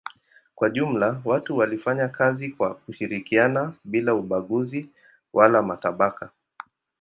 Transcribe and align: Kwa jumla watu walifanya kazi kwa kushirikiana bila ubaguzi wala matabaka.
Kwa 0.55 0.69
jumla 0.69 1.21
watu 1.25 1.57
walifanya 1.57 2.07
kazi 2.07 2.49
kwa 2.49 2.75
kushirikiana 2.75 3.73
bila 3.85 4.13
ubaguzi 4.15 4.89
wala 5.33 5.61
matabaka. 5.63 6.31